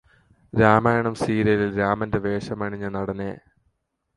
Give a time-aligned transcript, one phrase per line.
[0.53, 3.31] രാമായണം സീരിയലില് രാമന്റെ വേഷമണിഞ്ഞ നടനെ